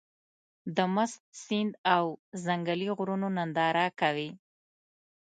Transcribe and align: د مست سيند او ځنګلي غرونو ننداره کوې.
د 0.75 0.77
مست 0.95 1.21
سيند 1.45 1.73
او 1.95 2.05
ځنګلي 2.45 2.87
غرونو 2.97 3.27
ننداره 3.37 3.85
کوې. 3.99 4.29